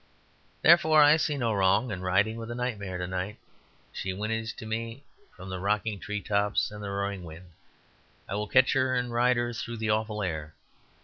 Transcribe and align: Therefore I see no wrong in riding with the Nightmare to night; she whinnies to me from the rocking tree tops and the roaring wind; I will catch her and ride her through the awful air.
Therefore 0.63 1.03
I 1.03 1.15
see 1.15 1.37
no 1.37 1.53
wrong 1.53 1.91
in 1.91 2.01
riding 2.01 2.37
with 2.37 2.49
the 2.49 2.55
Nightmare 2.55 2.97
to 2.97 3.05
night; 3.05 3.37
she 3.93 4.13
whinnies 4.13 4.51
to 4.53 4.65
me 4.65 5.03
from 5.35 5.49
the 5.49 5.59
rocking 5.59 5.99
tree 5.99 6.23
tops 6.23 6.71
and 6.71 6.81
the 6.83 6.89
roaring 6.89 7.23
wind; 7.23 7.51
I 8.27 8.33
will 8.33 8.47
catch 8.47 8.73
her 8.73 8.95
and 8.95 9.13
ride 9.13 9.37
her 9.37 9.53
through 9.53 9.77
the 9.77 9.91
awful 9.91 10.23
air. 10.23 10.55